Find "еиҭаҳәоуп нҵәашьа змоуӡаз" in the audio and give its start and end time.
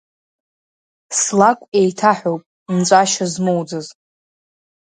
1.79-3.87